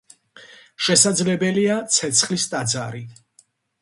შესაძლებელია, 0.85 1.75
ცეცხლის 1.97 2.47
ტაძარი. 2.55 3.05